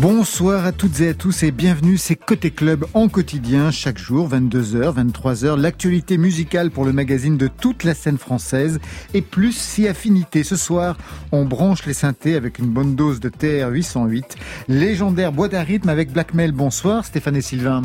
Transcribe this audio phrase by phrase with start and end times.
[0.00, 4.28] Bonsoir à toutes et à tous et bienvenue, c'est Côté Club en quotidien, chaque jour,
[4.28, 8.78] 22h, 23h, l'actualité musicale pour le magazine de toute la scène française
[9.14, 10.44] et plus si affinité.
[10.44, 10.98] Ce soir,
[11.32, 14.36] on branche les synthés avec une bonne dose de TR 808,
[14.68, 16.52] légendaire boîte à rythme avec Blackmail.
[16.52, 17.80] Bonsoir Stéphane et Sylvain.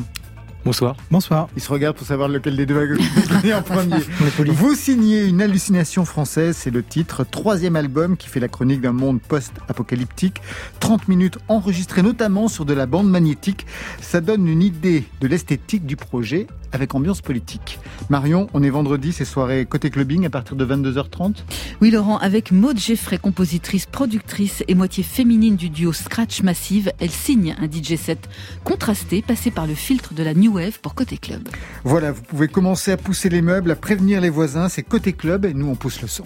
[0.64, 0.96] Bonsoir.
[1.10, 1.50] Bonsoir.
[1.56, 3.98] Ils se regardent pour savoir lequel des deux va en premier.
[4.52, 7.24] Vous signez une hallucination française, c'est le titre.
[7.24, 10.40] Troisième album qui fait la chronique d'un monde post-apocalyptique.
[10.80, 13.66] 30 minutes enregistrées notamment sur de la bande magnétique.
[14.02, 17.80] Ça donne une idée de l'esthétique du projet avec ambiance politique.
[18.10, 21.36] Marion, on est vendredi, c'est soirée côté clubbing à partir de 22h30
[21.82, 27.12] Oui Laurent, avec Maud Geffray, compositrice, productrice et moitié féminine du duo Scratch Massive, elle
[27.12, 28.30] signe un DJ set
[28.64, 31.48] contrasté passé par le filtre de la New Wave pour Côté Club.
[31.84, 35.46] Voilà, vous pouvez commencer à pousser les meubles, à prévenir les voisins, c'est Côté Club
[35.46, 36.26] et nous on pousse le son.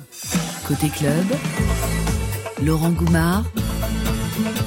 [0.67, 1.25] Côté Club,
[2.63, 3.43] Laurent Goumard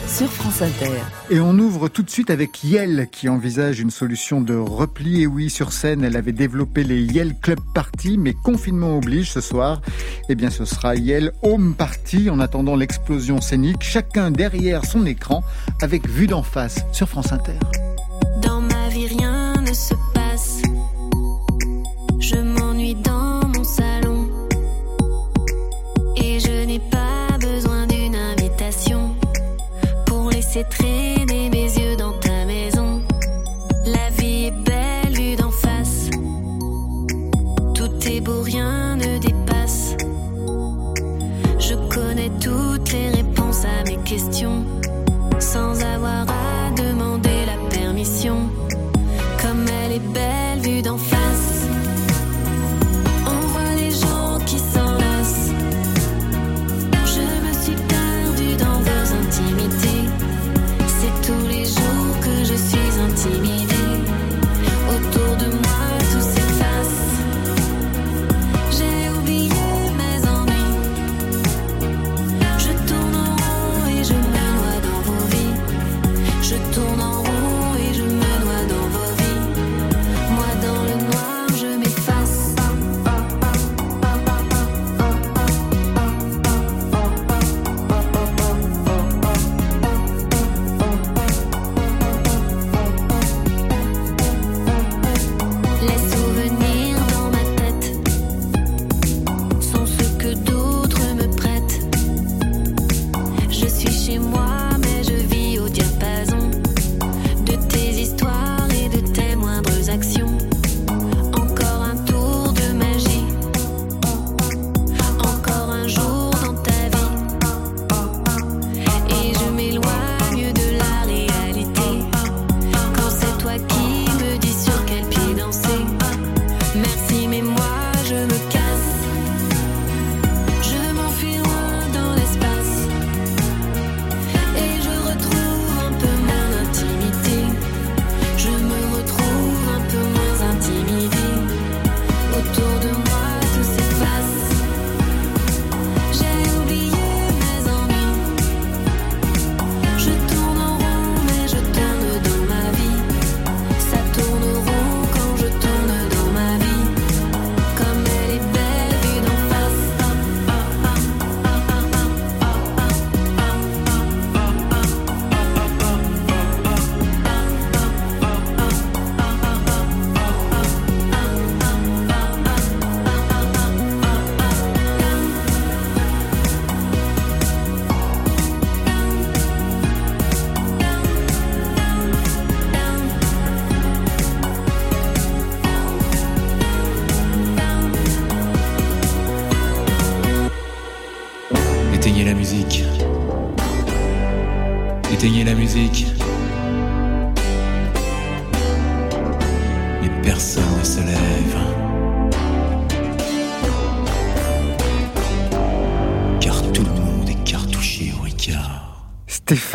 [0.08, 1.02] sur France Inter.
[1.30, 5.22] Et on ouvre tout de suite avec Yel qui envisage une solution de repli.
[5.22, 9.40] Et oui, sur scène, elle avait développé les Yel Club Party, mais confinement oblige ce
[9.40, 9.82] soir.
[10.30, 15.44] Eh bien, ce sera Yel Home Party en attendant l'explosion scénique, chacun derrière son écran
[15.82, 17.58] avec vue d'en face sur France Inter.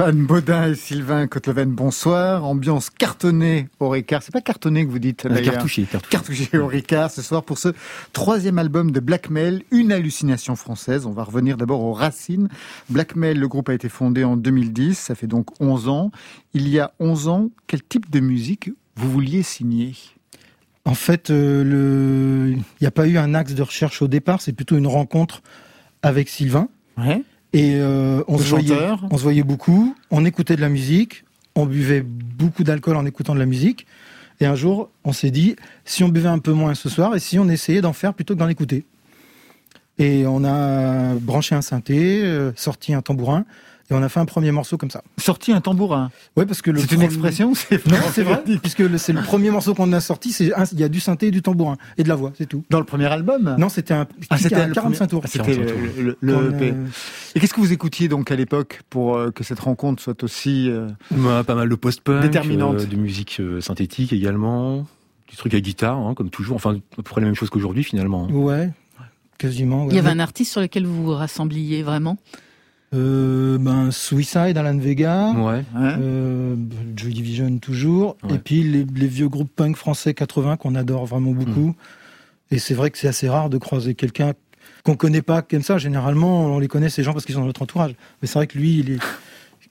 [0.04, 2.44] Stéphane Baudin et Sylvain Cotleven, bonsoir.
[2.44, 4.22] Ambiance cartonnée au Ricard.
[4.22, 6.10] C'est pas cartonné que vous dites euh, Cartouché, cartouché.
[6.10, 7.70] Cartouché au Ricard ce soir pour ce
[8.12, 11.06] troisième album de Blackmail, une hallucination française.
[11.06, 12.50] On va revenir d'abord aux racines.
[12.90, 16.12] Blackmail, le groupe a été fondé en 2010, ça fait donc 11 ans.
[16.54, 19.96] Il y a 11 ans, quel type de musique vous vouliez signer?
[20.84, 22.52] En fait, euh, le...
[22.52, 25.44] il n'y a pas eu un axe de recherche au départ, c'est plutôt une rencontre
[26.02, 26.68] avec Sylvain.
[26.98, 27.24] Ouais.
[27.54, 31.24] Et euh, on, se voyait, on se voyait beaucoup, on écoutait de la musique,
[31.56, 33.86] on buvait beaucoup d'alcool en écoutant de la musique.
[34.40, 35.56] Et un jour, on s'est dit,
[35.86, 38.34] si on buvait un peu moins ce soir, et si on essayait d'en faire plutôt
[38.34, 38.86] que d'en écouter.
[40.00, 43.46] Et on a branché un synthé, euh, sorti un tambourin,
[43.94, 45.04] et on a fait un premier morceau comme ça.
[45.18, 47.54] Sorti un tambourin Ouais, parce que le C'est une expression
[47.86, 50.90] Non, c'est vrai, puisque c'est le premier morceau qu'on a sorti, c'est il y a
[50.90, 52.64] du synthé et du tambourin et de la voix, c'est tout.
[52.70, 55.22] Dans le premier album Non, c'était un ah, c'était un 45 tours.
[55.24, 56.72] Ah, c'était le, le, le EP.
[56.72, 56.86] Euh...
[57.36, 60.70] Et qu'est-ce que vous écoutiez donc à l'époque pour euh, que cette rencontre soit aussi
[60.70, 64.86] euh, bah, pas mal de post-punk, déterminante, euh, de musique synthétique également,
[65.28, 67.84] du truc à guitare, hein, comme toujours, enfin à peu près la même chose qu'aujourd'hui
[67.84, 68.28] finalement.
[68.28, 68.72] Ouais,
[69.38, 69.86] quasiment.
[69.86, 69.92] Ouais.
[69.92, 72.18] Il y avait un artiste sur lequel vous vous rassembliez vraiment?
[72.94, 75.64] Euh, ben Suicide, Alan Vega, ouais.
[75.78, 76.56] euh,
[76.96, 78.36] Joy Division toujours, Ouais.
[78.36, 81.70] et puis les, les vieux groupes punk français 80 qu'on adore vraiment beaucoup.
[81.70, 81.76] Mm.
[82.52, 84.34] Et c'est vrai que c'est assez rare de croiser quelqu'un
[84.84, 85.78] qu'on connaît pas comme ça.
[85.78, 87.96] Généralement, on les connaît ces gens parce qu'ils sont dans notre entourage.
[88.22, 89.00] Mais c'est vrai que lui, il est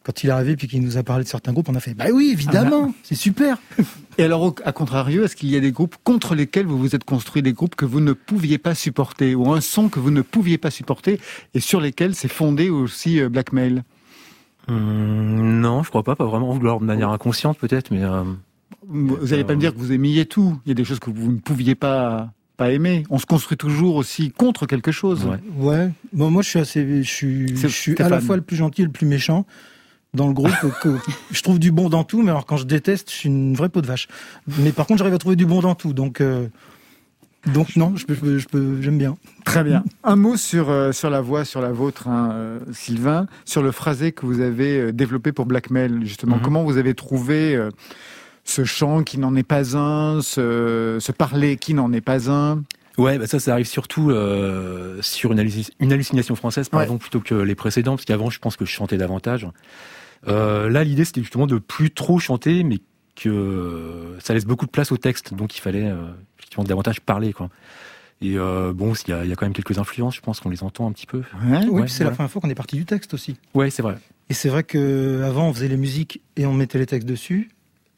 [0.03, 1.95] quand il est arrivé puis qu'il nous a parlé de certains groupes, on a fait
[1.95, 3.59] bah oui évidemment, c'est super.
[4.19, 7.05] Et alors, à contrario, est-ce qu'il y a des groupes contre lesquels vous vous êtes
[7.05, 10.21] construit des groupes que vous ne pouviez pas supporter ou un son que vous ne
[10.21, 11.19] pouviez pas supporter
[11.55, 13.85] et sur lesquels s'est fondé aussi euh, Blackmail?
[14.69, 16.55] Hum, non, je crois pas, pas vraiment.
[16.55, 18.23] Alors, de manière inconsciente peut-être, mais euh,
[18.87, 20.61] Vous n'allez pas me dire que vous aimiez tout.
[20.67, 23.05] Il y a des choses que vous ne pouviez pas pas aimer.
[23.09, 25.25] On se construit toujours aussi contre quelque chose.
[25.25, 25.39] Ouais.
[25.57, 25.91] Ouais.
[26.13, 28.83] Bon, moi je suis assez, je suis, je suis à la fois le plus gentil
[28.83, 29.47] et le plus méchant
[30.15, 30.53] dans le groupe.
[30.83, 30.97] que
[31.31, 33.69] je trouve du bon dans tout, mais alors quand je déteste, je suis une vraie
[33.69, 34.09] peau de vache.
[34.59, 36.21] Mais par contre, j'arrive à trouver du bon dans tout, donc.
[36.21, 36.47] euh,
[37.53, 39.17] donc non, je peux, je peux, je peux- j'aime bien.
[39.45, 39.83] Très bien.
[40.05, 43.73] Un mot sur euh, sur la voix, sur la vôtre, hein, euh, Sylvain, sur le
[43.73, 46.01] phrasé que vous avez développé pour Blackmail.
[46.03, 46.43] Justement, Mhm.
[46.43, 47.71] comment vous avez trouvé euh,
[48.45, 52.63] ce chant qui n'en est pas un, ce, ce parler qui n'en est pas un?
[52.99, 56.79] Ouais, bah ça, ça arrive surtout euh, sur une, halluci- une hallucination française, Ouais.
[56.81, 59.49] pardon, plutôt que les précédents, parce qu'avant, je pense que je chantais davantage.
[60.29, 62.79] Euh, là, l'idée, c'était justement de plus trop chanter, mais
[63.17, 65.97] que ça laisse beaucoup de place au texte, donc il fallait euh,
[66.39, 67.51] effectivement davantage parler, quoi.
[68.23, 70.39] Et euh, bon, il y, a, il y a quand même quelques influences, je pense
[70.41, 71.19] qu'on les entend un petit peu.
[71.45, 71.59] Ouais.
[71.65, 73.37] Oui, Ouais, c'est la première fois qu'on est parti du texte aussi.
[73.55, 73.97] Ouais, c'est vrai.
[74.31, 77.51] Et c'est vrai que avant on faisait les musiques et on mettait les textes dessus.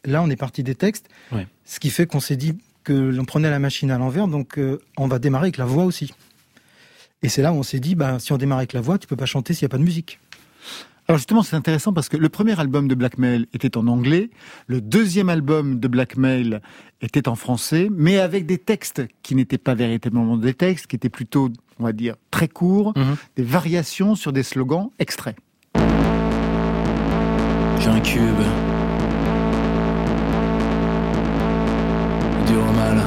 [0.06, 1.46] Là, on est parti des textes, Ouais.
[1.64, 4.78] ce qui fait qu'on s'est dit que l'on prenait la machine à l'envers, donc euh,
[4.96, 6.12] on va démarrer avec la voix aussi.
[7.22, 9.06] Et c'est là où on s'est dit, bah, si on démarre avec la voix, tu
[9.06, 10.18] peux pas chanter s'il n'y a pas de musique.
[11.06, 14.30] Alors justement, c'est intéressant parce que le premier album de Blackmail était en anglais,
[14.68, 16.60] le deuxième album de Blackmail
[17.02, 21.10] était en français, mais avec des textes qui n'étaient pas véritablement des textes, qui étaient
[21.10, 23.16] plutôt, on va dire, très courts, Mhm.
[23.36, 25.36] des variations sur des slogans extraits.
[27.80, 28.40] J'ai un cube.
[32.46, 33.02] Dur au mal.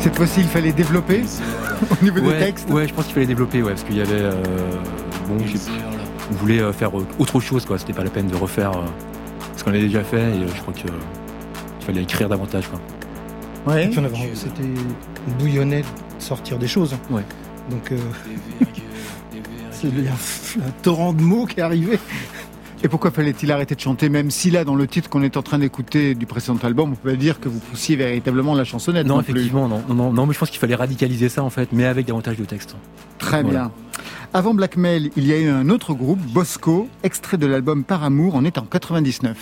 [0.00, 1.22] Cette fois-ci, il fallait développer
[2.00, 2.68] au niveau des textes.
[2.70, 4.32] ouais, je pense qu'il fallait développer, ouais, parce qu'il y avait, euh,
[5.28, 5.58] bon, j'ai-
[6.30, 7.78] on voulait euh, faire euh, autre chose, quoi.
[7.78, 8.84] C'était pas la peine de refaire euh,
[9.56, 10.80] ce qu'on avait déjà fait, et je crois que
[11.80, 12.80] il fallait écrire davantage, quoi.
[13.72, 13.86] Ouais.
[13.86, 14.62] Et puis on avait- c'était
[15.38, 15.86] bouillonnait de
[16.22, 16.94] sortir des choses.
[17.10, 17.24] Ouais.
[17.70, 17.96] Donc euh,
[19.70, 21.98] c'est il y a un, un torrent de mots qui est arrivé.
[22.84, 25.42] Et pourquoi fallait-il arrêter de chanter, même si là, dans le titre qu'on est en
[25.42, 29.06] train d'écouter du précédent album, on peut pas dire que vous poussiez véritablement la chansonnette
[29.06, 31.70] Non, effectivement, non, non, non, non, mais je pense qu'il fallait radicaliser ça, en fait,
[31.72, 32.76] mais avec davantage de texte.
[33.18, 33.58] Très Voilà.
[33.58, 33.72] bien.
[34.34, 38.34] Avant Blackmail, il y a eu un autre groupe, Bosco, extrait de l'album Par Amour,
[38.34, 39.34] on est en 99.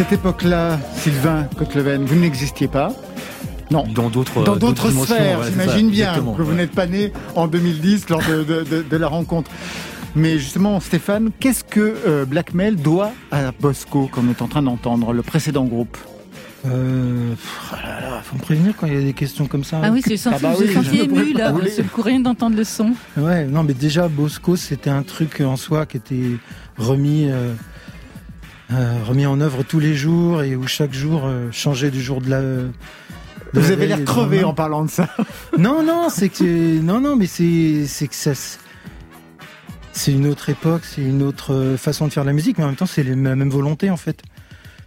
[0.00, 2.90] Cette époque-là, Sylvain Cotleven, vous n'existiez pas.
[3.70, 3.84] Non.
[3.94, 8.22] Dans d'autres Dans d'autres sphères, j'imagine bien que vous n'êtes pas né en 2010 lors
[8.22, 9.50] de, la rencontre.
[10.16, 14.62] Mais justement, Stéphane, qu'est-ce que euh, Blackmail doit à Bosco, comme on est en train
[14.62, 15.98] d'entendre, le précédent groupe?
[16.66, 17.34] Euh,
[17.72, 17.76] oh
[18.22, 19.80] faut me prévenir quand il y a des questions comme ça.
[19.82, 22.92] Ah oui, c'est ah bah senti ému là, c'est le rien d'entendre le son.
[23.16, 26.36] Ouais, non, mais déjà Bosco, c'était un truc en soi qui était
[26.76, 27.54] remis, euh, euh,
[28.70, 32.30] remis en œuvre tous les jours et où chaque jour euh, changeait du jour de
[32.30, 32.40] la.
[33.52, 35.08] Vous avez l'air crevé en parlant de ça.
[35.58, 38.32] Non, non, c'est que non, non, mais c'est c'est que ça.
[39.92, 42.68] C'est une autre époque, c'est une autre façon de faire de la musique, mais en
[42.68, 44.22] même temps, c'est la même volonté en fait.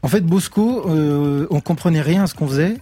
[0.01, 2.77] En fait, Bosco, euh, on comprenait rien à ce qu'on faisait,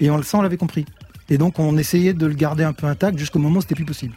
[0.00, 0.86] et on le sent, on l'avait compris.
[1.28, 3.84] Et donc, on essayait de le garder un peu intact jusqu'au moment où c'était plus
[3.84, 4.14] possible.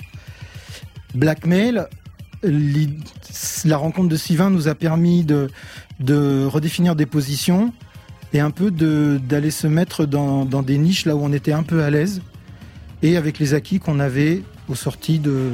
[1.14, 1.86] Blackmail,
[3.66, 5.50] la rencontre de Sylvain nous a permis de,
[6.12, 7.74] redéfinir des positions
[8.34, 11.84] et un peu d'aller se mettre dans, des niches là où on était un peu
[11.84, 12.22] à l'aise
[13.02, 15.52] et avec les acquis qu'on avait aux sorties de,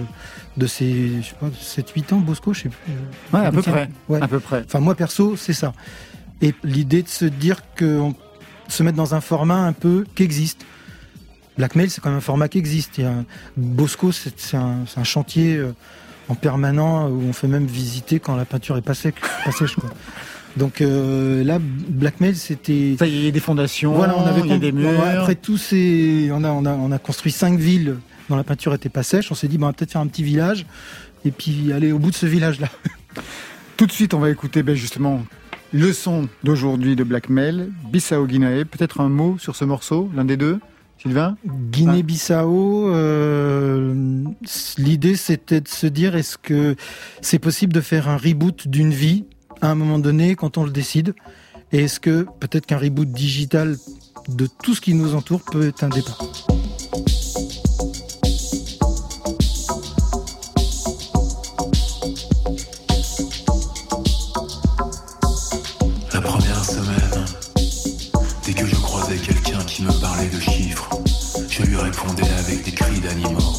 [0.58, 2.94] de ces 7-8 ans, Bosco, je sais plus.
[3.34, 3.90] Ouais, à peu près.
[4.22, 4.64] À peu près.
[4.66, 5.74] Enfin, moi perso, c'est ça.
[6.42, 8.02] Et l'idée de se dire que
[8.68, 10.66] se mettre dans un format un peu qui existe.
[11.58, 13.00] Blackmail, c'est quand même un format qui existe.
[13.00, 13.14] Il y a
[13.58, 15.74] Bosco, c'est un, chantier euh,
[16.30, 19.14] en permanent où on fait même visiter quand la peinture est pas, sèche.
[20.58, 22.96] Donc euh, là, Blackmail, c'était.
[22.98, 25.02] Ça, il y a des fondations, voilà, on avait il y a des murs.
[25.02, 27.98] Après tout, c'est, on a, on a, on a construit cinq villes
[28.30, 29.32] dont la peinture était pas sèche.
[29.32, 30.66] On s'est dit, bah, on va peut-être faire un petit village
[31.26, 32.70] et puis aller au bout de ce village-là.
[33.78, 35.24] Tout de suite, on va écouter ben, justement
[35.72, 38.66] le son d'aujourd'hui de Blackmail, Bissau Guinée.
[38.66, 40.60] Peut-être un mot sur ce morceau, l'un des deux
[41.02, 41.38] Sylvain?
[41.46, 44.26] Guinée-Bissau, euh,
[44.78, 46.76] l'idée c'était de se dire est-ce que
[47.22, 49.24] c'est possible de faire un reboot d'une vie
[49.62, 51.14] à un moment donné quand on le décide
[51.72, 53.78] est-ce que peut-être qu'un reboot digital
[54.28, 56.20] de tout ce qui nous entoure peut être un départ
[72.50, 73.59] avec des cris d'animaux.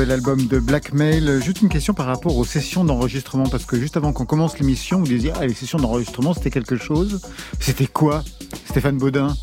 [0.00, 1.42] Nouvel album de Blackmail.
[1.42, 4.98] Juste une question par rapport aux sessions d'enregistrement, parce que juste avant qu'on commence l'émission,
[5.00, 7.20] vous disiez, ah, les sessions d'enregistrement, c'était quelque chose.
[7.58, 8.24] C'était quoi,
[8.64, 9.36] Stéphane Baudin?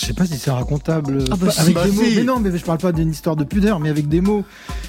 [0.00, 2.04] Je sais pas si c'est racontable ah bah avec bah des mots.
[2.04, 2.14] si.
[2.18, 4.44] Mais non, mais je parle pas d'une histoire de pudeur, mais avec des mots.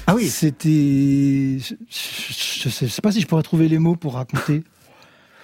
[0.06, 0.28] Ah oui.
[0.28, 1.58] C'était.
[1.58, 4.62] Je, je, je sais, je sais pas si je pourrais trouver les mots pour raconter.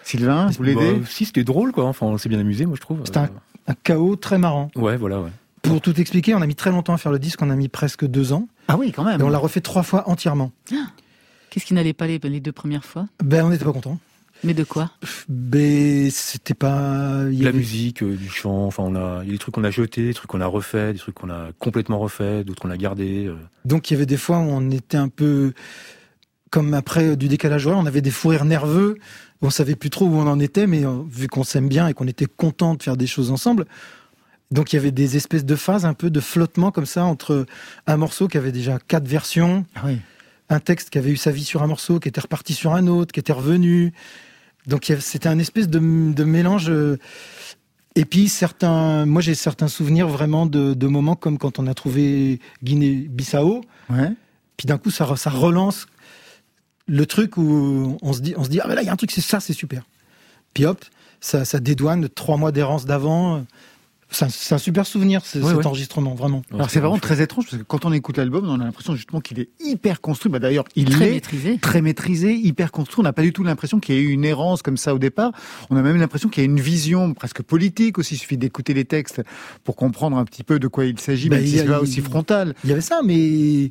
[0.05, 1.87] Sylvain, vous l'aidez Bah, Si, c'était drôle, quoi.
[1.87, 3.01] Enfin, on s'est bien amusé, moi, je trouve.
[3.05, 3.31] C'était un,
[3.67, 4.71] un chaos très marrant.
[4.77, 5.31] Euh, Ouais, voilà, ouais.
[5.63, 7.67] Pour tout expliquer, on a mis très longtemps à faire le disque, on a mis
[7.67, 8.47] presque deux ans.
[8.69, 9.21] Ah oui, quand même.
[9.21, 10.53] Et on l'a refait trois fois entièrement.
[11.51, 13.07] Qu'est-ce qui n'allait pas les, les deux premières fois?
[13.23, 13.99] Ben, on n'était pas contents.
[14.45, 14.91] Mais de quoi?
[15.29, 17.23] Ben, c'était pas.
[17.31, 19.39] il y la avait- musique, euh, du chant, enfin, on a, il y a des
[19.39, 22.45] trucs qu'on a jetés, des trucs qu'on a refait, des trucs qu'on a complètement refait,
[22.45, 23.27] d'autres qu'on a gardés.
[23.27, 23.37] euh.
[23.65, 25.55] Donc il y avait des fois où on était un peu
[26.51, 28.99] comme après euh, du décalage horaire, on avait des fous rires nerveux,
[29.41, 31.95] on savait plus trop où on en était, mais euh, vu qu'on s'aime bien et
[31.95, 33.65] qu'on était content de faire des choses ensemble,
[34.51, 37.47] donc il y avait des espèces de phases un peu de flottement comme ça entre
[37.87, 39.99] un morceau qui avait déjà quatre versions, Ah oui.
[40.51, 42.87] un texte qui avait eu sa vie sur un morceau, qui était reparti sur un
[42.87, 43.93] autre, qui était revenu.
[44.67, 46.67] Donc c'était un espèce de, de mélange.
[46.71, 46.97] euh,
[47.97, 51.75] Et puis certains, moi j'ai certains souvenirs vraiment de, de moments comme quand on a
[51.75, 53.63] trouvé Guinée-Bissau.
[53.91, 54.13] Ouais.
[54.57, 55.87] Puis d'un coup, ça, ça relance
[56.89, 58.93] le truc où on se dit, on se dit ah ben là il y a
[58.93, 59.83] un truc, c'est ça, c'est super.
[60.55, 60.85] Puis hop,
[61.21, 63.45] ça, ça dédouane trois mois d'errance d'avant.
[64.09, 65.67] C'est un, super souvenir ce- Ouais, cet ouais.
[65.67, 66.43] enregistrement, vraiment.
[66.55, 69.21] Alors c'est vraiment très étrange parce que quand on écoute l'album, on a l'impression justement
[69.21, 70.31] qu'il est hyper construit.
[70.31, 71.11] Bah d'ailleurs, il Très l'est.
[71.15, 71.59] maîtrisé.
[71.59, 73.01] Très maîtrisé, hyper construit.
[73.01, 74.99] On n'a pas du tout l'impression qu'il y ait eu une errance comme ça au
[74.99, 75.33] départ.
[75.71, 78.15] On a même l'impression qu'il y a une vision presque politique aussi.
[78.15, 79.23] Il suffit d'écouter les textes
[79.65, 81.63] pour comprendre un petit peu de quoi il s'agit, Bah, même il si y a-
[81.63, 82.55] c'est pas aussi frontal.
[82.63, 83.69] Il y avait ça, mais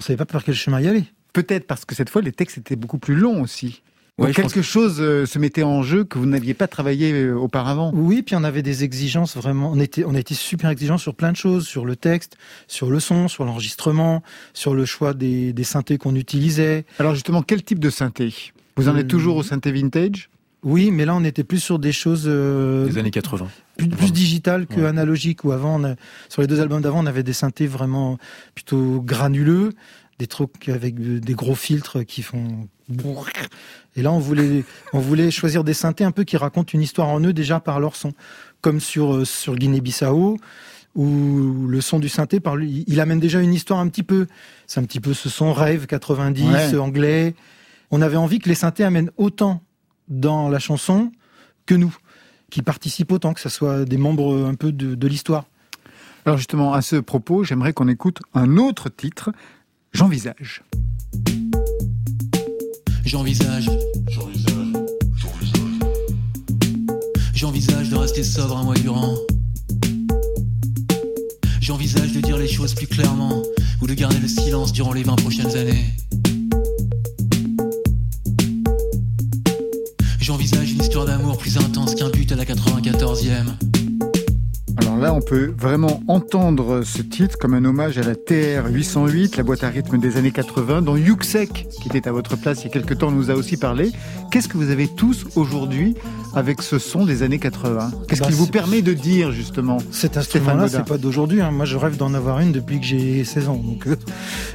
[0.00, 1.04] on savait pas par quel chemin y aller.
[1.32, 3.82] Peut-être parce que cette fois, les textes étaient beaucoup plus longs aussi.
[4.16, 6.68] Ouais, Donc je pense quelque chose euh, se mettait en jeu que vous n'aviez pas
[6.68, 7.90] travaillé euh, auparavant.
[7.94, 9.72] Oui, puis on avait des exigences vraiment.
[9.72, 12.36] On était, on a été super exigeants sur plein de choses, sur le texte,
[12.68, 16.84] sur le son, sur l'enregistrement, sur le choix des, des synthés qu'on utilisait.
[17.00, 18.32] Alors justement, quel type de synthé?
[18.76, 20.30] Vous en Euh, êtes toujours au synthé vintage?
[20.62, 23.48] Oui, mais là on était plus sur des choses euh, Des années 80.
[23.76, 24.86] plus, plus digitales que Ouais.
[24.86, 25.44] analogiques.
[25.44, 25.96] Où avant, on a-
[26.28, 28.16] sur les deux albums d'avant, on avait des synthés vraiment
[28.54, 29.72] plutôt granuleux,
[30.18, 32.68] des trucs avec de- des gros filtres qui font.
[33.96, 37.08] Et là, on voulait, on voulait choisir des synthés un peu qui racontent une histoire
[37.08, 38.12] en eux déjà par leur son,
[38.60, 40.38] comme sur euh, sur Guinée-Bissau
[40.96, 44.28] où le son du synthé par lui, il amène déjà une histoire un petit peu.
[44.68, 46.76] C'est un petit peu ce son rêve 90 Ouais.
[46.78, 47.34] anglais.
[47.90, 49.60] On avait envie que les synthés amènent autant
[50.08, 51.10] dans la chanson
[51.66, 51.96] que nous,
[52.50, 55.46] qui participent autant, que ce soit des membres un peu de, de l'histoire.
[56.26, 59.30] Alors justement, à ce propos, j'aimerais qu'on écoute un autre titre,
[59.94, 60.64] J'envisage.
[63.04, 63.70] J'envisage.
[67.32, 69.14] J'envisage de rester sobre un mois durant.
[71.60, 73.40] J'envisage de dire les choses plus clairement
[73.80, 75.84] ou de garder le silence durant les 20 prochaines années.
[80.18, 83.73] J'envisage une histoire d'amour plus intense qu'un but à la 94e.
[84.78, 89.36] Alors là, on peut vraiment entendre ce titre comme un hommage à la TR 808,
[89.36, 92.64] la boîte à rythme des années 80, dont Yuxek, qui était à votre place il
[92.64, 93.92] y a quelque temps, nous a aussi parlé.
[94.30, 95.94] Qu'est-ce que vous avez tous aujourd'hui
[96.34, 100.16] avec ce son des années 80 Qu'est-ce Bah, qu'il vous permet de dire justement Cet
[100.16, 101.40] instrument-là, c'est pas d'aujourd'hui.
[101.40, 101.52] hein.
[101.52, 103.56] Moi, je rêve d'en avoir une depuis que j'ai 16 ans.
[103.64, 103.96] Donc, euh,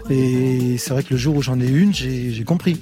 [0.09, 2.77] et c'est vrai que le jour où j'en ai une, j'ai compris.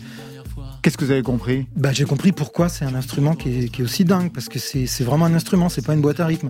[0.88, 1.66] Qu'est-ce que vous avez compris?
[1.76, 5.26] Bah, j'ai compris pourquoi c'est un instrument qui est, aussi dingue, parce que c'est vraiment
[5.26, 6.50] un instrument, c'est pas une boîte à rythme.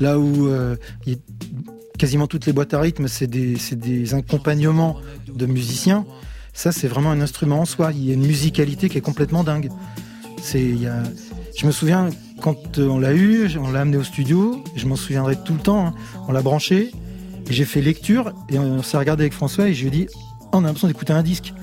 [0.00, 0.76] Là où euh,
[1.98, 4.98] quasiment toutes les boîtes à rythme, c'est des, accompagnements
[5.34, 6.04] de musiciens.
[6.52, 7.92] Ça, c'est vraiment un instrument en soi.
[7.94, 9.70] Il y a une musicalité qui est complètement dingue.
[10.42, 10.74] C'est.
[11.56, 12.10] Je me souviens
[12.42, 15.60] quand euh, on l'a eu, on l'a amené au studio, je m'en souviendrai tout le
[15.60, 15.86] temps.
[15.86, 15.94] hein.
[16.28, 16.92] On l'a branché,
[17.48, 20.06] j'ai fait lecture, et on s'est regardé avec François, et je lui ai dit,
[20.52, 21.54] Oh, on a l'impression d'écouter un disque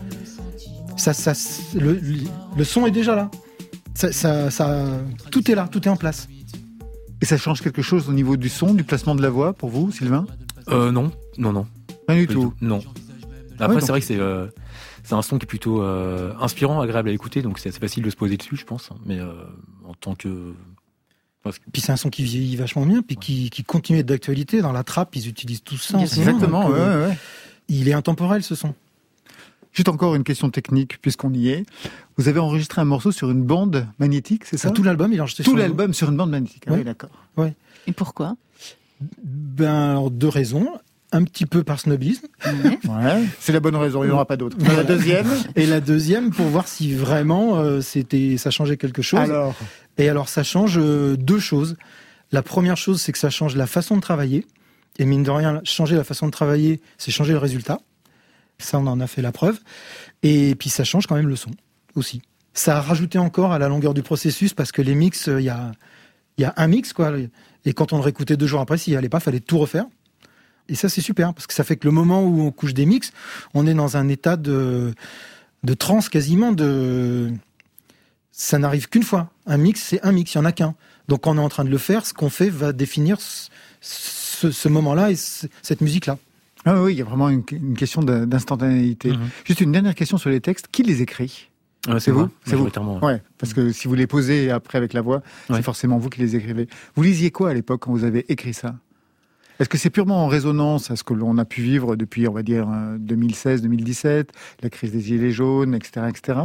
[0.97, 1.33] ça, ça,
[1.75, 3.29] le, son est déjà là.
[3.95, 4.99] Ça, ça, ça-
[5.31, 6.27] tout est là, tout est en place.
[7.21, 9.69] Et ça change quelque chose au niveau du son, du placement de la voix pour
[9.69, 10.25] vous, Sylvain?
[10.69, 11.65] Euh, non, non, non.
[12.07, 12.53] Rien du Pas du tout.
[12.62, 12.81] Non.
[13.60, 14.47] Après, Ouais, c'est vrai que c'est euh,
[15.03, 18.03] c'est un son qui est plutôt euh, inspirant, agréable à écouter, donc c'est assez facile
[18.03, 18.89] de se poser dessus, je pense.
[19.05, 19.31] Mais euh,
[19.88, 20.53] en tant que.
[21.71, 24.62] Puis c'est un son qui vieillit vachement bien, puis qui, qui continue d'être d'actualité.
[24.62, 25.93] Dans la trappe, ils utilisent tout ça.
[25.93, 27.17] moment, Exactement, ouais.
[27.69, 28.75] Il est intemporel ce son.
[29.77, 31.63] Juste encore une question technique, puisqu'on y est.
[32.17, 34.71] Vous avez enregistré un morceau sur une bande magnétique, c'est ça?
[34.71, 36.63] Tout l'album, il est enregistré Tout sur- l'album sur une bande magnétique.
[36.65, 37.11] Ah oui, d'accord.
[37.85, 38.35] Et pourquoi?
[39.23, 40.67] Ben, alors, deux raisons.
[41.11, 42.25] Un petit peu par snobisme.
[42.43, 43.23] Ouais.
[43.39, 44.57] C'est la bonne raison, il n'y en aura pas d'autre.
[44.75, 45.27] La deuxième?
[45.55, 49.19] Et la deuxième, pour voir si vraiment euh, c'était, ça changeait quelque chose.
[49.19, 49.53] Alors,
[49.99, 51.77] Et alors, ça change euh, deux choses.
[52.31, 54.43] La première chose, c'est que ça change la façon de travailler.
[54.97, 57.79] Et mine de rien, changer la façon de travailler, c'est changer le résultat.
[58.60, 59.60] Ça, on en a fait la preuve.
[60.24, 61.52] Et puis, ça change quand même le son
[61.96, 62.22] aussi.
[62.54, 65.50] Ça a rajouté encore à la longueur du processus parce que les mix, il y
[65.50, 65.72] a,
[66.38, 67.13] y a un mix, quoi.
[67.65, 69.86] Et quand on le réécoutait deux jours après, s'il n'y allait pas, fallait tout refaire.
[70.70, 72.86] Et ça, c'est super parce que ça fait que le moment où on couche des
[72.86, 73.12] mix,
[73.54, 74.93] on est dans un état de,
[75.63, 77.32] de transe quasiment de,
[78.38, 79.32] ça n'arrive qu'une fois.
[79.48, 80.76] Un mix, c'est un mix, il n'y en a qu'un.
[81.08, 83.17] Donc quand on est en train de le faire, ce qu'on fait va définir
[83.82, 86.20] ce, moment-là et cette musique-là.
[86.67, 87.43] Ah oui, il y a vraiment une,
[87.75, 89.12] question d'instantanéité.
[89.12, 89.30] Mhm.
[89.45, 90.67] Juste une dernière question sur les textes.
[90.69, 91.49] Qui les écrit?
[91.99, 92.27] C'est vous?
[92.45, 92.69] C'est vous?
[93.01, 96.19] Ouais, parce que si vous les posez après avec la voix, c'est forcément vous qui
[96.19, 96.67] les écrivez.
[96.95, 98.75] Vous lisiez quoi à l'époque quand vous avez écrit ça?
[99.60, 102.34] Est-ce que c'est purement en résonance à ce que l'on a pu vivre depuis, on
[102.34, 102.67] va dire,
[102.99, 104.23] 2016-2017, euh,
[104.62, 106.39] la crise des Gilets jaunes, etc., etc.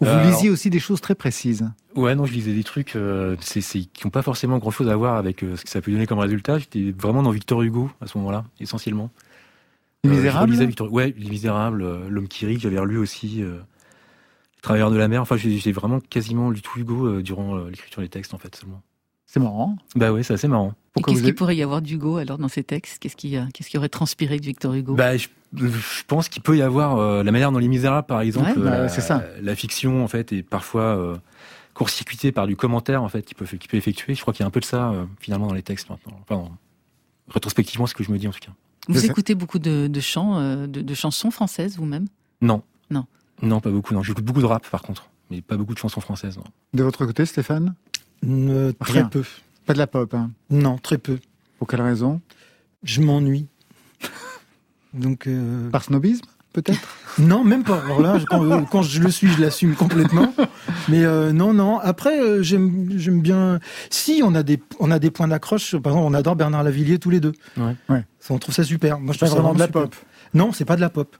[0.00, 1.70] Ou vous euh, lisiez aussi des choses très précises?
[1.94, 5.40] Ouais, non, je lisais des trucs euh, qui n'ont pas forcément grand-chose à voir avec
[5.40, 6.58] ce que ça peut donner comme résultat.
[6.58, 9.10] J'étais vraiment dans Victor Hugo à ce moment-là, essentiellement.
[10.06, 10.92] Les Misérables Victor...
[10.92, 13.26] Ouais, Les Misérables, L'homme qui rit, j'avais relu aussi.
[13.38, 15.22] Les Travailleurs de la mer.
[15.22, 18.82] Enfin, j'ai vraiment quasiment lu tout Hugo durant l'écriture des textes, en fait, seulement.
[19.26, 19.76] C'est marrant.
[19.96, 20.74] Bah oui, c'est assez marrant.
[21.04, 22.98] Qu'est-ce qu'il pourrait y avoir d'Hugo alors dans ces textes?
[23.00, 24.94] Qu'est-ce qui, qu'est-ce qui aurait transpiré de Victor Hugo?
[24.94, 25.28] Bah, je,
[26.06, 28.58] pense qu'il peut y avoir euh, la manière dans Les Misérables, par exemple.
[28.60, 29.24] Bah, c'est ça.
[29.42, 31.16] La fiction, en fait, est parfois euh,
[31.74, 34.14] court-circuitée par du commentaire, en fait, qui peut, qui peut effectuer.
[34.14, 36.18] Je crois qu'il y a un peu de ça, euh, finalement, dans les textes maintenant.
[36.22, 36.48] Enfin,
[37.28, 38.52] rétrospectivement, ce que je me dis, en tout cas.
[38.88, 42.06] Vous écoutez beaucoup de, de chants, de, de, chansons françaises, vous-même?
[42.40, 42.62] Non.
[42.90, 43.06] Non.
[43.42, 43.94] Non, pas beaucoup.
[43.94, 46.38] Non, j'écoute beaucoup de rap, par contre, mais pas beaucoup de chansons françaises.
[46.72, 47.74] De votre côté, Stéphane?
[48.80, 49.24] Très peu.
[49.66, 50.30] Pas de la pop, hein?
[50.50, 51.18] Non, très peu.
[51.58, 52.20] Pour quelle raison?
[52.84, 53.46] Je m'ennuie.
[54.94, 55.68] Donc euh...
[55.70, 56.26] Par snobisme?
[56.56, 57.82] Peut-être Non, même pas.
[57.84, 60.34] Alors là, euh, quand, je le suis, je l'assume complètement.
[60.88, 61.78] Mais euh, non, non.
[61.78, 63.58] Après, euh, j'aime, j'aime bien.
[63.88, 65.76] Si on a des, on a des points d'accroche.
[65.76, 67.32] Par exemple, on adore Bernard Lavillier tous les deux.
[67.56, 67.74] Ouais.
[67.88, 68.04] ouais.
[68.28, 69.00] on trouve ça super.
[69.00, 69.94] Moi, je trouve vraiment de la pop.
[70.34, 71.16] Non, c'est pas de la pop.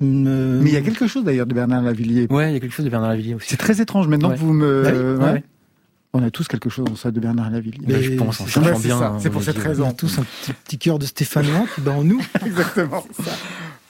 [0.00, 2.26] Mais il y a quelque chose d'ailleurs de Bernard Lavillier.
[2.28, 3.48] Ouais, il y a quelque chose de Bernard Lavillier aussi.
[3.48, 5.18] C'est très étrange maintenant que vous me.
[5.18, 5.42] Ouais.
[6.16, 7.86] On a tous quelque chose en soi de Bernard Lavillier.
[7.88, 9.18] Mais je pense, en cherchant bien.
[9.18, 9.86] C'est pour cette raison.
[9.86, 10.24] On a tous un
[10.64, 12.24] petit, cœur de Stéphanois qui bat en nous.
[12.46, 13.04] Exactement.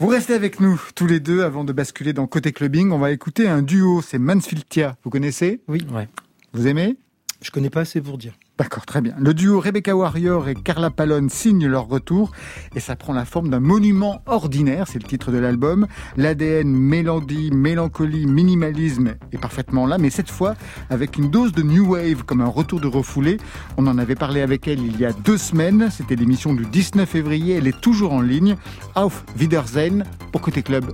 [0.00, 2.90] Vous restez avec nous tous les deux avant de basculer dans Côté Clubbing.
[2.90, 4.96] On va écouter un duo, c'est Mansfield Tia.
[5.04, 5.60] Vous connaissez?
[5.68, 5.86] Oui.
[5.92, 6.08] Ouais.
[6.52, 6.96] Vous aimez?
[7.40, 8.32] Je connais pas assez pour dire.
[8.56, 9.14] D'accord, très bien.
[9.18, 12.30] Le duo Rebecca Warrior et Carla Pallone signent leur retour
[12.76, 15.88] et ça prend la forme d'un monument ordinaire, c'est le titre de l'album.
[16.16, 20.54] L'ADN mélodie, mélancolie, minimalisme est parfaitement là, mais cette fois
[20.88, 23.38] avec une dose de new wave comme un retour de refoulé.
[23.76, 27.08] On en avait parlé avec elle il y a deux semaines, c'était l'émission du 19
[27.08, 28.54] février, elle est toujours en ligne.
[28.94, 30.92] Auf Wiedersehen pour Côté Club.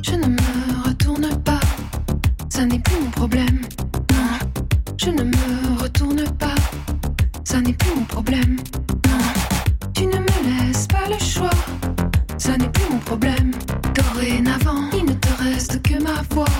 [0.00, 1.58] Je ne me retourne pas,
[2.48, 2.99] ça n'est plus.
[5.02, 6.54] Je ne me retourne pas,
[7.42, 8.56] ça n'est plus mon problème.
[9.08, 9.18] Non,
[9.94, 11.48] tu ne me laisses pas le choix,
[12.36, 13.50] ça n'est plus mon problème.
[13.94, 16.59] Dorénavant, il ne te reste que ma voix.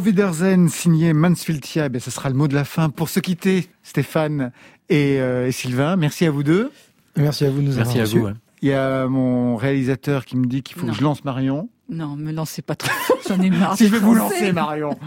[0.00, 2.88] Auf Wiedersehen, signé Mansfield eh ce sera le mot de la fin.
[2.88, 4.50] Pour se quitter, Stéphane
[4.88, 6.72] et, euh, Sylvain, merci à vous deux.
[7.18, 8.30] Merci à vous de nous Merci à vous.
[8.62, 11.68] Il y a mon réalisateur qui me dit qu'il faut que je lance Marion.
[11.90, 12.90] Non, me lancez pas trop.
[13.28, 13.76] J'en ai marre.
[13.76, 14.98] si je vais vous lancer, Marion.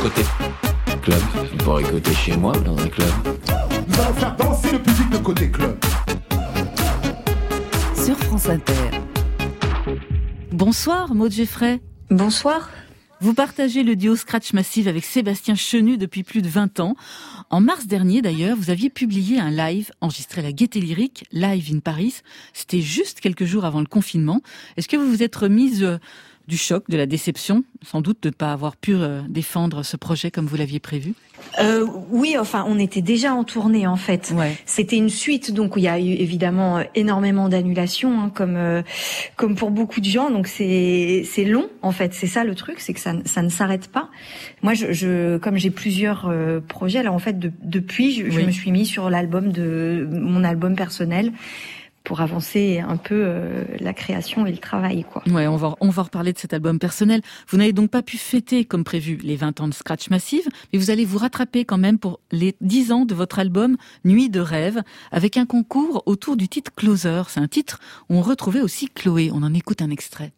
[0.00, 0.22] Côté
[1.02, 1.18] club,
[1.50, 3.08] vous pourrez côté chez moi dans un club.
[3.88, 5.76] Nous allons faire danser le public de côté club.
[7.96, 8.72] Sur France Inter.
[10.52, 11.80] Bonsoir, Maud Geffray.
[12.08, 12.68] Bonsoir.
[13.20, 16.94] Vous partagez le duo Scratch Massive avec Sébastien Chenu depuis plus de 20 ans.
[17.50, 21.68] En mars dernier, d'ailleurs, vous aviez publié un live enregistré à la Gaîté Lyrique, Live
[21.74, 22.20] in Paris.
[22.52, 24.40] C'était juste quelques jours avant le confinement.
[24.76, 25.98] Est-ce que vous vous êtes remise euh,
[26.48, 29.96] du choc, de la déception, sans doute de ne pas avoir pu euh, défendre ce
[29.96, 31.14] projet comme vous l'aviez prévu?
[31.60, 34.32] Euh, Oui, enfin, on était déjà en tournée en fait.
[34.34, 34.56] Ouais.
[34.64, 38.82] C'était une suite, donc il y a eu évidemment euh, énormément d'annulations, hein, comme euh,
[39.36, 40.30] comme pour beaucoup de gens.
[40.30, 42.14] Donc c'est c'est long en fait.
[42.14, 44.08] C'est ça le truc, c'est que ça ça ne s'arrête pas.
[44.62, 48.32] Moi, je, je comme j'ai plusieurs euh, projets, alors en fait de, depuis, je, oui.
[48.32, 51.32] je me suis mis sur l'album de mon album personnel
[52.08, 55.04] pour avancer un peu euh, la création et le travail.
[55.04, 55.22] Quoi.
[55.28, 57.20] Ouais, on va, on va reparler de cet album personnel.
[57.50, 60.78] Vous n'avez donc pas pu fêter, comme prévu, les 20 ans de Scratch Massive, mais
[60.78, 64.40] vous allez vous rattraper quand même pour les 10 ans de votre album Nuit de
[64.40, 67.24] rêve, avec un concours autour du titre Closer.
[67.28, 69.30] C'est un titre où on retrouvait aussi Chloé.
[69.34, 70.32] On en écoute un extrait.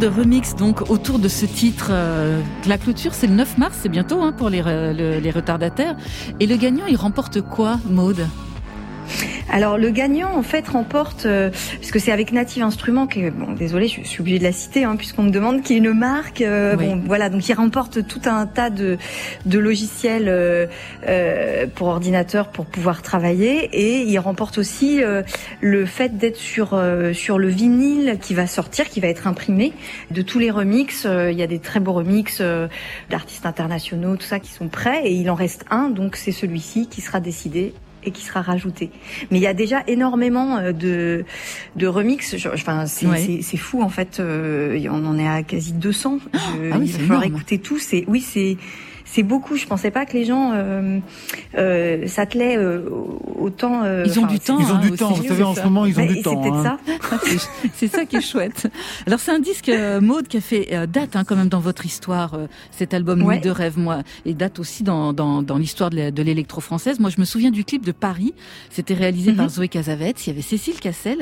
[0.00, 1.88] De remix donc autour de ce titre.
[1.90, 5.94] Euh, la clôture, c'est le 9 mars, c'est bientôt hein, pour les, le, les retardataires.
[6.40, 8.26] Et le gagnant, il remporte quoi, Maude?
[9.50, 13.88] Alors le gagnant en fait remporte, euh, puisque c'est avec Native Instruments, qui bon désolé,
[13.88, 16.40] je suis obligée de la citer hein, puisqu'on me demande qui est une marque.
[16.40, 16.86] Euh, oui.
[16.86, 18.98] Bon voilà, donc il remporte tout un tas de,
[19.46, 20.66] de logiciels euh,
[21.06, 25.22] euh, pour ordinateur pour pouvoir travailler et il remporte aussi euh,
[25.60, 26.80] le fait d'être sur
[27.12, 29.72] sur le vinyle qui va sortir, qui va être imprimé
[30.10, 31.06] de tous les remixes.
[31.06, 32.42] il y a des très beaux remixes
[33.10, 36.88] d'artistes internationaux, tout ça qui sont prêts et il en reste un, donc c'est celui-ci
[36.88, 38.90] qui sera décidé et qui sera rajouté.
[39.30, 41.24] Mais il y a déjà énormément de
[41.76, 42.34] de remix.
[42.52, 43.40] Enfin, c'est ouais.
[43.42, 44.20] c'est fou en fait.
[44.20, 46.18] on en est à quasi 200.
[46.32, 46.38] Ah,
[46.72, 47.78] ah oui, il va falloir écouter tous.
[47.78, 48.56] C'est oui, c'est
[49.14, 49.56] c'est beaucoup.
[49.56, 50.98] Je pensais pas que les gens euh,
[51.56, 52.82] euh, s'attelaient euh,
[53.36, 53.84] autant.
[54.04, 54.58] ils ont du temps.
[54.58, 55.12] Ils ont hein, du temps.
[55.12, 56.42] Vous savez, en ce moment, ils ont du temps.
[56.42, 56.78] C'est peut-être hein.
[57.08, 57.20] ça.
[57.74, 58.66] c'est ça qui est chouette.
[59.06, 62.36] Alors c'est un disque Maude qui a fait date hein, quand même dans votre histoire.
[62.72, 63.36] cet album ouais.
[63.36, 66.98] Nuit de rêve, moi, et date aussi dans dans, dans l'histoire de l'électro française.
[66.98, 68.34] Moi, je me souviens du clip de Paris.
[68.70, 69.38] C'était réalisé mm -hmm.
[69.38, 70.26] par Zoé Casavetes.
[70.26, 71.18] Il y avait Cécile Cassel.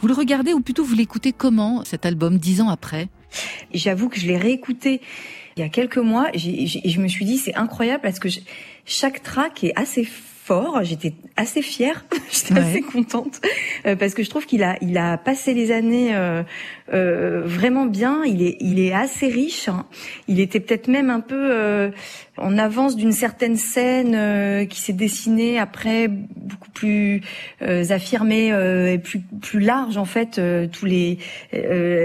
[0.00, 3.08] Vous le regardez ou plutôt vous l'écoutez comment cet album dix ans après?
[3.72, 5.00] J'avoue que je l'ai réécouté
[5.56, 8.40] il y a quelques mois, et je me suis dit c'est incroyable parce que je,
[8.84, 10.84] chaque track est assez fort.
[10.84, 12.60] J'étais assez fière, j'étais ouais.
[12.60, 13.40] assez contente
[13.86, 16.42] euh, parce que je trouve qu'il a il a passé les années euh,
[16.92, 18.24] euh, vraiment bien.
[18.24, 19.68] Il est il est assez riche.
[19.68, 19.86] Hein.
[20.28, 21.90] Il était peut-être même un peu euh,
[22.36, 27.22] en avance d'une certaine scène euh, qui s'est dessinée après beaucoup plus
[27.60, 28.48] affirmée
[28.92, 30.40] et plus plus large en fait
[30.72, 31.18] tous les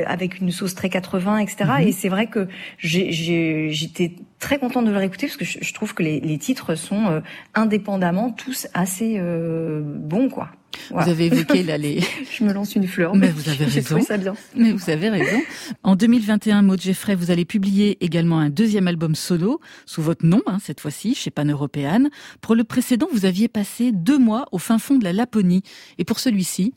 [0.08, 1.56] avec une sauce très 80 etc.
[1.60, 1.88] Mm -hmm.
[1.88, 2.48] Et c'est vrai que
[2.80, 6.76] j'étais très contente de le réécouter parce que je, je trouve que les, les, titres
[6.76, 7.22] sont euh,
[7.54, 10.50] indépendamment tous assez euh, bons quoi.
[10.90, 11.06] Voilà.
[11.06, 12.02] Vous avez évoqué là les.
[12.32, 13.16] je me lance une fleur.
[13.16, 14.02] Mais, mais vous avez raison.
[14.02, 14.34] ça bien.
[14.56, 15.42] Mais vous avez raison.
[15.84, 20.42] En 2021, Maud Jeffrey, vous allez publier également un deuxième album solo sous votre nom,
[20.48, 22.10] hein, cette fois-ci, chez Pan Européenne.
[22.42, 25.64] Pour le précédent, vous aviez passé deux mois au fin fond de la Laponie,
[25.98, 26.74] et pour celui-ci?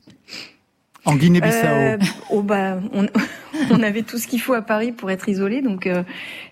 [1.06, 1.66] En Guinée-Bissau.
[1.66, 1.98] Euh,
[2.30, 3.06] oh bah, on,
[3.70, 6.02] on, avait tout ce qu'il faut à Paris pour être isolé, donc euh,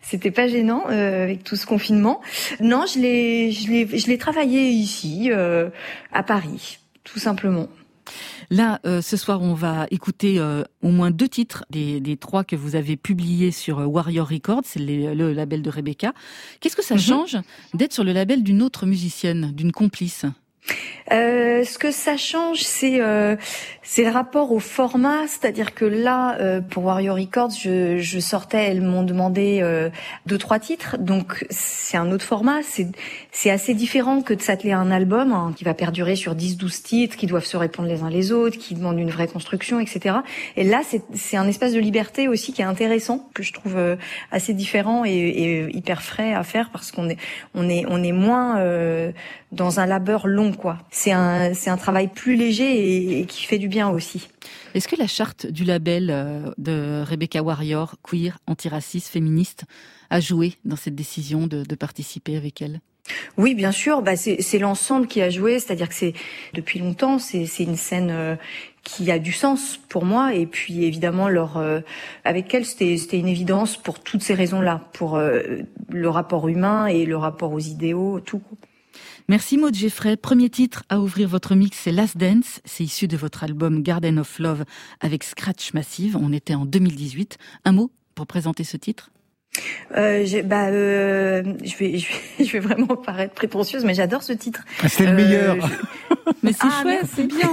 [0.02, 2.20] c'était pas gênant euh, avec tout ce confinement.
[2.60, 5.70] Non, je l'ai, je l'ai, je l'ai travaillé ici, euh,
[6.12, 7.68] à Paris, tout simplement.
[8.50, 12.44] Là, euh, ce soir, on va écouter euh, au moins deux titres des, des, trois
[12.44, 16.12] que vous avez publiés sur euh, Warrior Records, c'est le label de Rebecca.
[16.60, 17.06] Qu'est-ce que ça -hmm.
[17.06, 17.36] change
[17.74, 20.26] d'être sur le label d'une autre musicienne, d'une complice?
[21.10, 23.36] Euh, ce que ça change, c'est euh,
[23.98, 28.80] le rapport au format, c'est-à-dire que là, euh, pour Warrior Records, je, je sortais, elles
[28.80, 29.90] m'ont demandé euh,
[30.26, 32.60] deux trois titres, donc c'est un autre format.
[33.32, 36.82] C'est assez différent que de s'atteler à un album hein, qui va perdurer sur 10-12
[36.82, 40.16] titres, qui doivent se répondre les uns les autres, qui demandent une vraie construction, etc.
[40.56, 40.82] Et là,
[41.14, 43.96] c'est un espace de liberté aussi qui est intéressant, que je trouve euh,
[44.30, 47.18] assez différent et, et, hyper frais à faire parce qu'on est
[47.54, 48.58] on est on est moins
[49.52, 50.78] dans un labeur long quoi.
[50.90, 54.28] c'est un, c'est un travail plus léger et, qui fait du bien aussi.
[54.74, 59.64] Est-ce que la charte du label euh, de Rebecca Warrior, queer, antiraciste, féministe,
[60.10, 62.80] a joué dans cette décision de, de participer avec elle?
[63.36, 64.00] Oui, bien sûr.
[64.00, 66.14] Bah, c'est l'ensemble qui a joué, c'est-à-dire que c'est
[66.54, 68.36] depuis longtemps, c'est une scène euh,
[68.84, 70.34] qui a du sens pour moi.
[70.34, 71.80] Et puis évidemment, leur, euh,
[72.24, 77.16] avec elle, c'était une évidence pour toutes ces raisons-là, pour le rapport humain et le
[77.16, 78.40] rapport aux idéaux, tout.
[79.28, 80.16] Merci Maud Jeffrey.
[80.16, 82.60] Premier titre à ouvrir votre mix, c'est Last Dance.
[82.64, 84.64] C'est issu de votre album Garden of Love
[85.00, 86.16] avec Scratch Massive.
[86.16, 87.38] On était en 2018.
[87.64, 89.10] Un mot pour présenter ce titre?
[89.96, 94.32] Euh, bah, euh, je vais, je vais, je vais vraiment paraître prétentieuse, mais j'adore ce
[94.32, 94.64] titre.
[94.82, 95.56] Ah, c'est le meilleur.
[95.64, 97.50] Euh, mais c'est ah, chouette, c'est bien.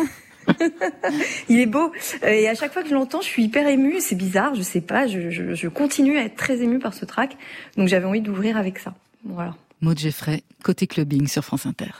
[1.49, 1.91] Il est beau.
[2.23, 3.97] Euh, et à chaque fois que je l'entends, je suis hyper émue.
[3.99, 5.07] C'est bizarre, je sais pas.
[5.07, 7.37] Je, je, je continue à être très émue par ce track.
[7.77, 8.95] Donc j'avais envie d'ouvrir avec ça.
[9.25, 9.55] Voilà.
[9.81, 11.91] Maud Jeffrey, côté clubbing sur France Inter.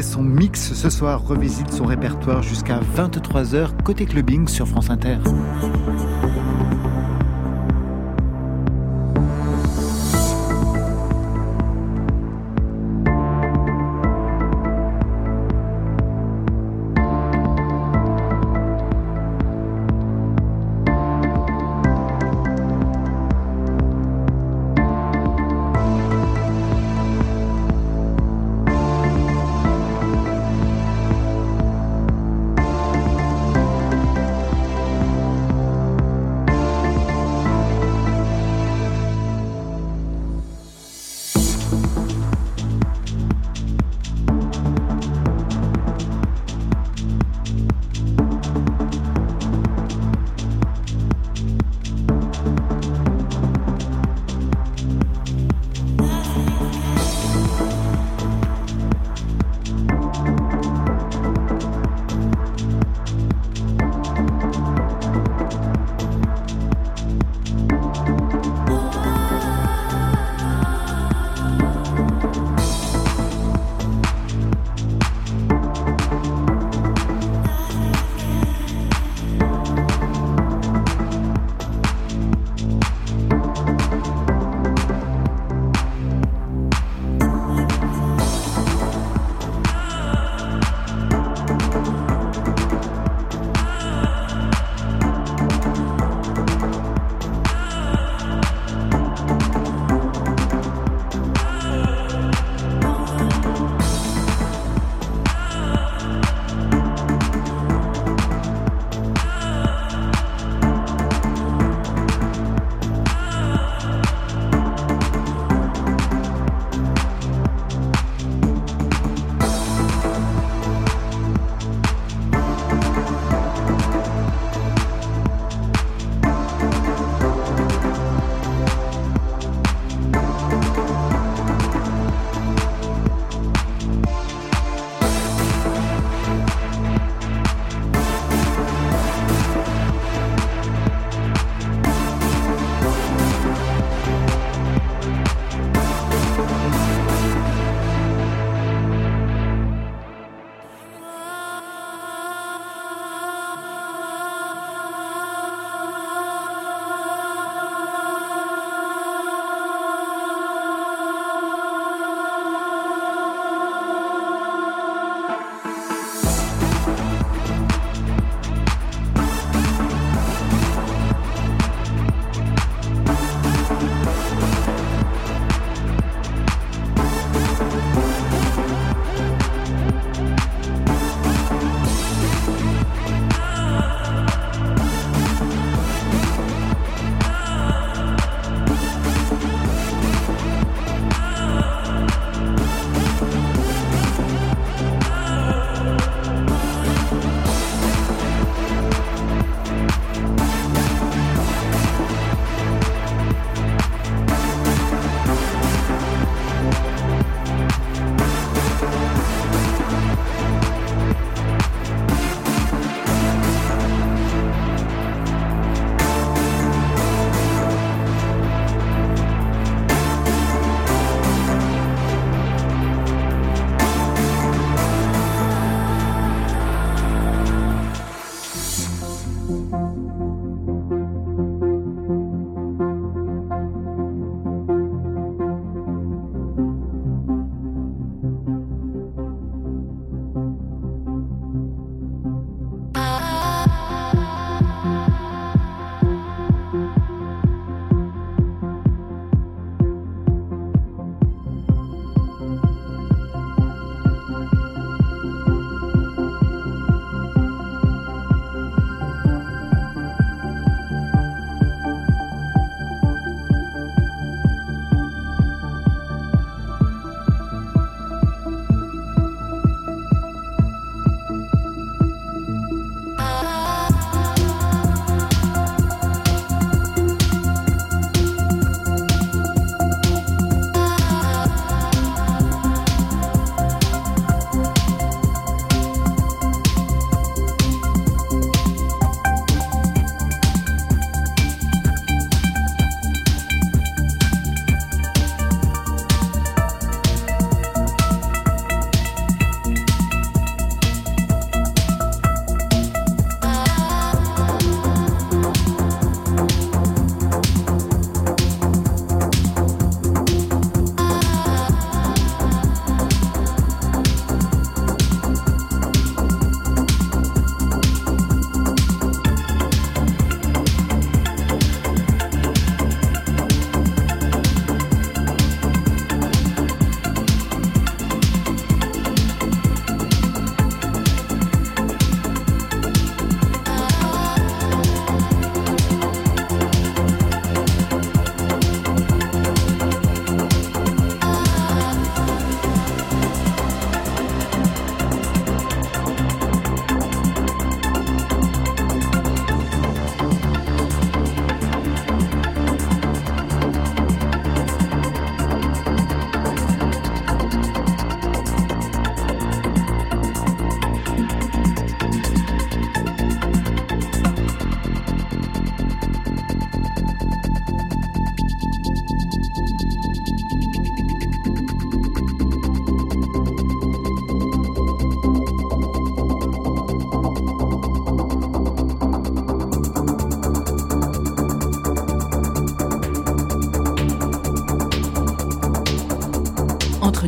[0.00, 5.18] Son mix ce soir revisite son répertoire jusqu'à 23h côté clubbing sur France Inter.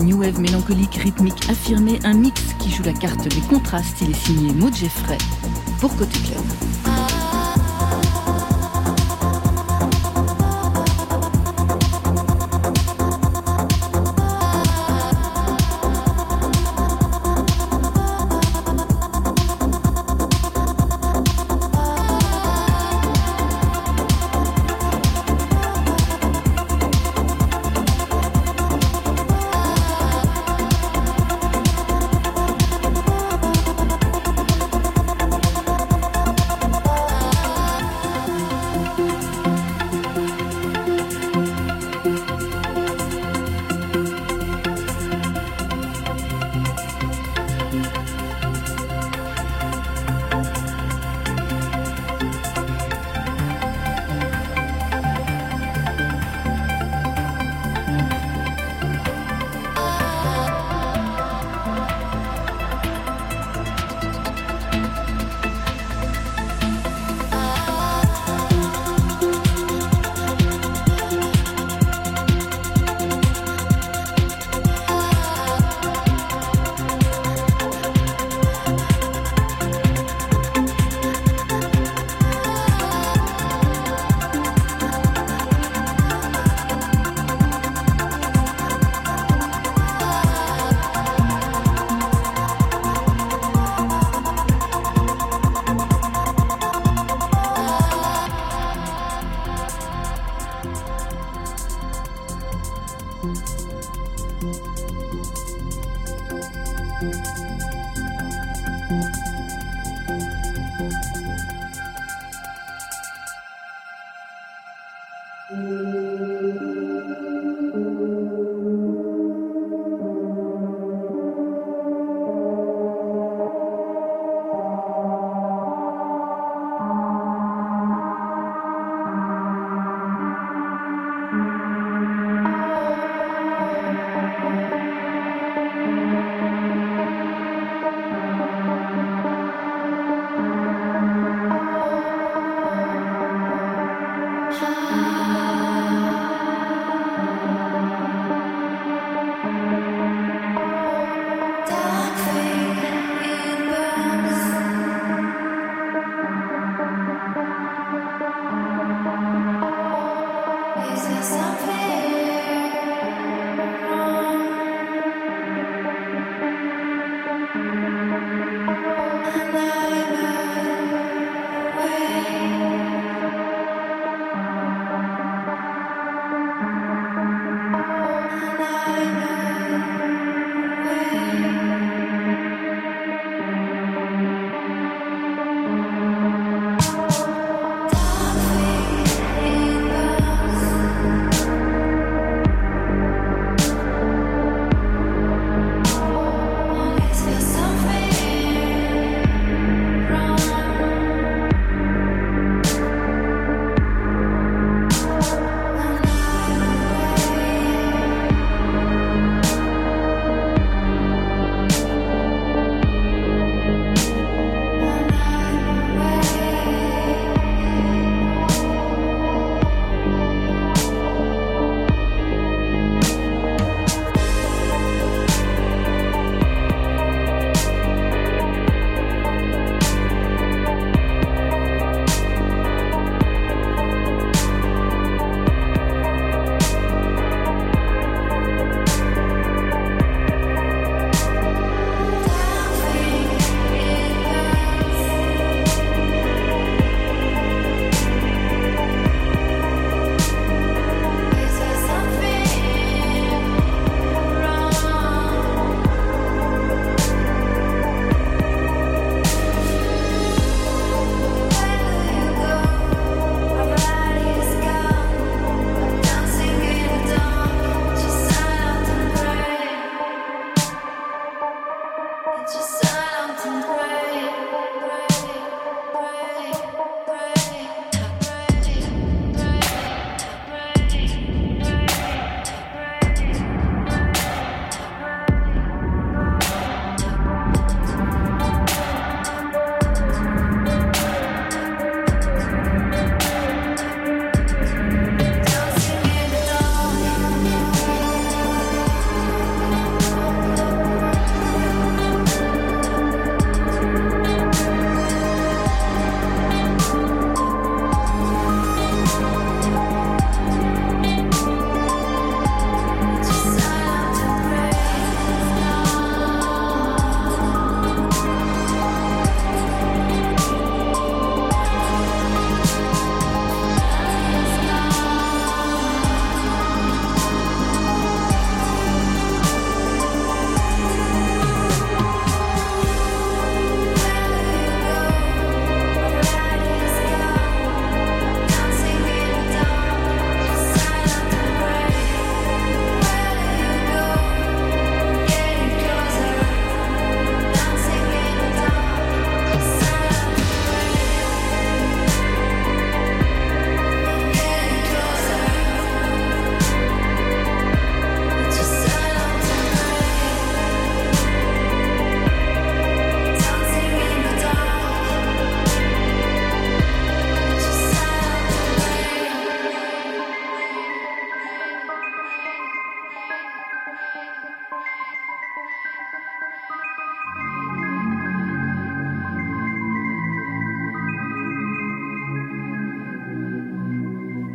[0.05, 4.01] New wave mélancolique, rythmique, affirmé, un mix qui joue la carte des contrastes.
[4.03, 5.19] Il est signé Maud Jeffrey
[5.81, 6.64] pour Côté Club.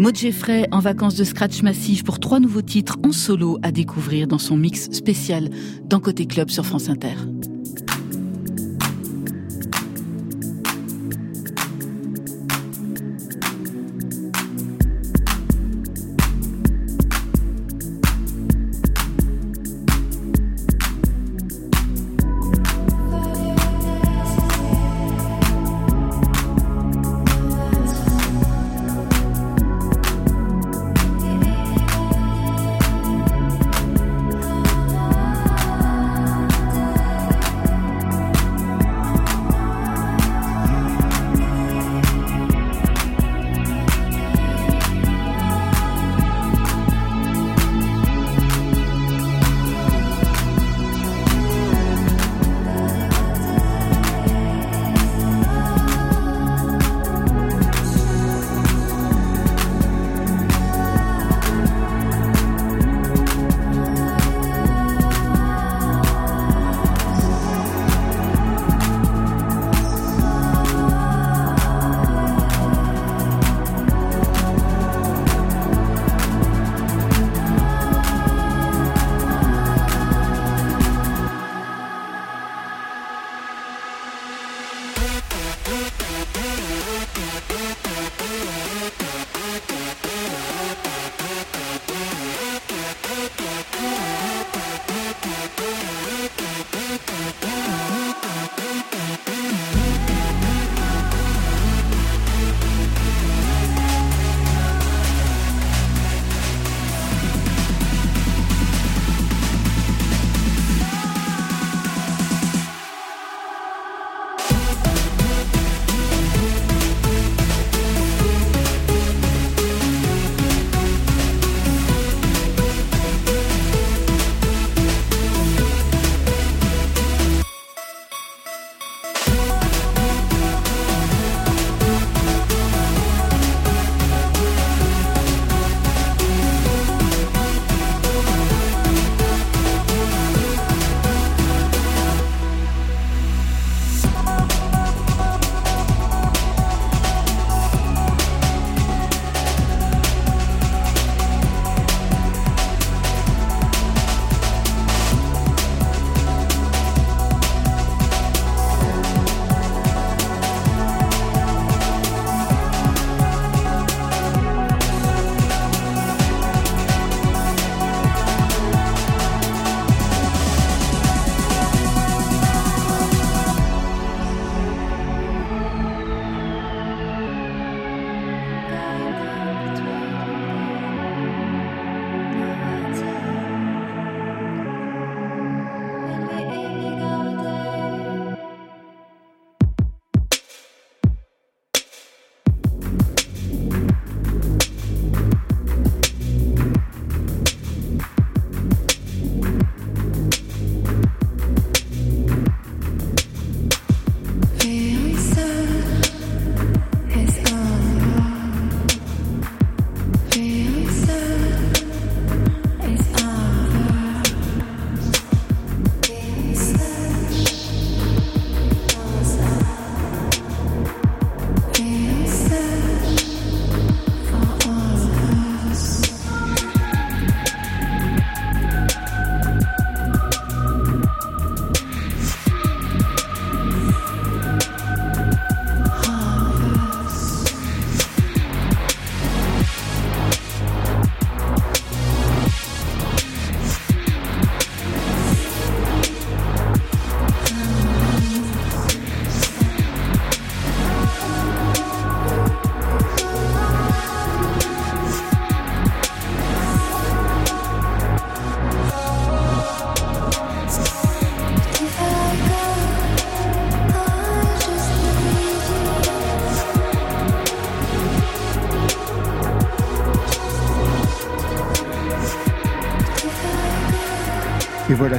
[0.10, 4.40] Maud en vacances de scratch massif pour trois nouveaux titres en solo à découvrir dans
[4.40, 5.52] son mix spécial
[5.84, 7.14] dans Côté Club sur France Inter.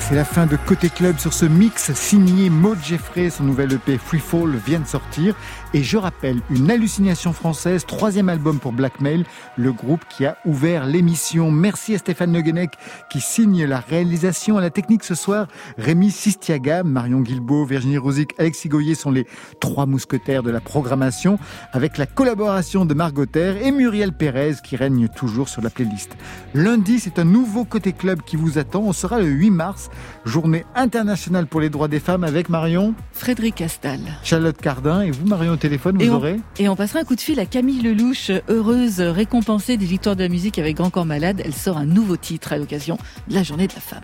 [0.00, 3.30] C'est la fin de Côté Club sur ce mix signé Maud Jeffrey.
[3.30, 5.34] Son nouvel EP Free Fall vient de sortir.
[5.72, 9.24] Et je rappelle, une hallucination française, troisième album pour Blackmail,
[9.56, 11.50] le groupe qui a ouvert l'émission.
[11.50, 12.70] Merci à Stéphane Neguenec
[13.08, 15.46] qui signe la réalisation à la technique ce soir.
[15.78, 19.26] Rémi Sistiaga, Marion Guilbault, Virginie Rosic, Alexis Goyer sont les
[19.60, 21.38] trois mousquetaires de la programmation
[21.72, 26.16] avec la collaboration de Margot et Muriel Pérez qui règne toujours sur la playlist.
[26.54, 28.80] Lundi, c'est un nouveau Côté Club qui vous attend.
[28.80, 29.89] On sera le 8 mars,
[30.24, 32.94] journée internationale pour les droits des femmes avec Marion.
[33.12, 34.00] Frédéric Castal.
[34.22, 36.40] Charlotte Cardin et vous, Marion, au téléphone, vous et aurez.
[36.58, 40.22] et on passera un coup de fil à Camille Lelouch, heureuse, récompensée des victoires de
[40.22, 41.42] la musique avec Grand Corps Malade.
[41.44, 44.02] Elle sort un nouveau titre à l'occasion de la journée de la femme.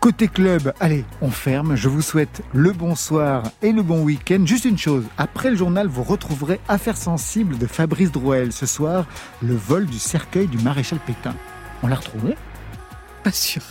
[0.00, 1.74] Côté club, allez, on ferme.
[1.74, 4.44] Je vous souhaite le bonsoir et le bon week-end.
[4.44, 8.52] Juste une chose, après le journal, vous retrouverez Affaires sensibles de Fabrice Drouel.
[8.52, 9.06] Ce soir,
[9.42, 11.34] le vol du cercueil du maréchal Pétain.
[11.82, 12.36] On l'a retrouvé?
[13.24, 13.62] Pas sûr.